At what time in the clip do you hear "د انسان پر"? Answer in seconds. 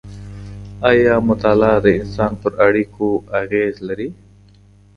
1.85-2.51